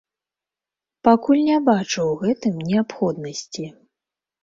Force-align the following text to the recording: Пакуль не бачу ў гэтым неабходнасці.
Пакуль 1.09 1.43
не 1.51 1.59
бачу 1.69 1.99
ў 2.07 2.13
гэтым 2.25 2.67
неабходнасці. 2.73 3.73